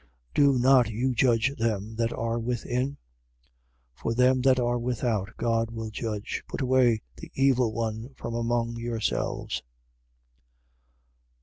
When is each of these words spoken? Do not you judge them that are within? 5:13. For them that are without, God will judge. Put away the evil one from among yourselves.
Do 0.33 0.57
not 0.57 0.89
you 0.89 1.13
judge 1.13 1.53
them 1.59 1.95
that 1.97 2.11
are 2.11 2.39
within? 2.39 2.97
5:13. 3.97 3.97
For 3.97 4.13
them 4.15 4.41
that 4.41 4.59
are 4.59 4.79
without, 4.79 5.29
God 5.37 5.69
will 5.69 5.91
judge. 5.91 6.43
Put 6.47 6.59
away 6.61 7.03
the 7.17 7.29
evil 7.35 7.71
one 7.71 8.15
from 8.15 8.33
among 8.33 8.77
yourselves. 8.77 9.61